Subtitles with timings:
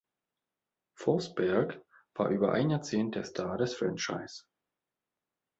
[0.97, 1.79] Forsberg
[2.15, 4.45] war über ein Jahrzehnt der Star des Franchise.